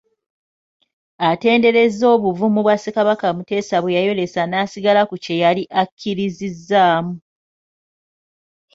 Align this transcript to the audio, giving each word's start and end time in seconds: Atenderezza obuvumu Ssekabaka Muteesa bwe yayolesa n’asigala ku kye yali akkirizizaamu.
Atenderezza 1.29 2.05
obuvumu 2.15 2.59
Ssekabaka 2.75 3.27
Muteesa 3.35 3.75
bwe 3.81 3.95
yayolesa 3.97 4.41
n’asigala 4.47 5.01
ku 5.09 5.15
kye 5.23 5.35
yali 5.43 5.63
akkirizizaamu. 5.81 7.13